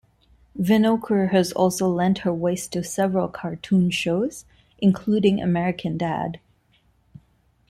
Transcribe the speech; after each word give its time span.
Winokur 0.57 1.29
has 1.29 1.51
also 1.51 1.87
lent 1.87 2.17
her 2.25 2.33
voice 2.33 2.67
to 2.67 2.83
several 2.83 3.27
cartoon 3.27 3.91
shows, 3.91 4.45
including 4.79 5.39
American 5.39 5.95
Dad! 5.95 6.39